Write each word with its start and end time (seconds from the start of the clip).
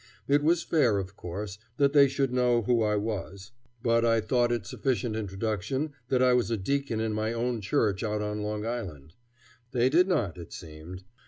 It 0.27 0.41
was 0.41 0.63
fair, 0.63 0.97
of 0.97 1.15
course, 1.15 1.59
that 1.77 1.93
they 1.93 2.07
should 2.07 2.33
know 2.33 2.63
who 2.63 2.81
I 2.81 2.95
was, 2.95 3.51
but 3.83 4.03
I 4.03 4.19
thought 4.19 4.51
it 4.51 4.65
sufficient 4.65 5.15
introduction 5.15 5.93
that 6.09 6.23
I 6.23 6.33
was 6.33 6.49
a 6.49 6.57
deacon 6.57 6.99
in 6.99 7.13
my 7.13 7.33
own 7.33 7.61
church 7.61 8.01
out 8.03 8.19
on 8.23 8.41
Long 8.41 8.65
Island. 8.65 9.13
They 9.73 9.89
did 9.89 10.07
not, 10.07 10.39
it 10.39 10.53
seemed. 10.53 11.03